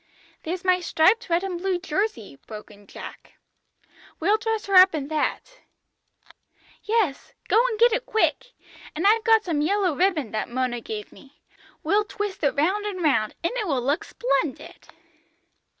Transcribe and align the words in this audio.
"There's 0.41 0.63
my 0.65 0.79
striped 0.79 1.29
red 1.29 1.43
and 1.43 1.59
blue 1.59 1.77
jersey," 1.77 2.39
broke 2.47 2.71
in 2.71 2.87
Jack, 2.87 3.33
"we'll 4.19 4.39
dress 4.39 4.65
her 4.65 4.73
up 4.73 4.95
in 4.95 5.09
that." 5.09 5.59
"Yes, 6.83 7.33
go 7.47 7.63
and 7.67 7.77
get 7.77 7.93
it 7.93 8.07
quick, 8.07 8.53
and 8.95 9.05
I've 9.05 9.23
got 9.23 9.43
some 9.43 9.61
yellow 9.61 9.93
ribbon 9.95 10.31
that 10.31 10.49
Mona 10.49 10.81
gave 10.81 11.11
me; 11.11 11.39
we'll 11.83 12.03
twist 12.03 12.43
it 12.43 12.55
round 12.55 12.87
and 12.87 13.03
round, 13.03 13.35
and 13.43 13.53
it 13.57 13.67
will 13.67 13.79
look 13.79 14.03
splendid!" 14.03 14.87